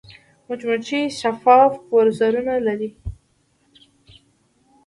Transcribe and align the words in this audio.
مچمچۍ 0.47 1.03
شفاف 1.19 1.73
وزرونه 1.93 2.55
لري 2.65 2.89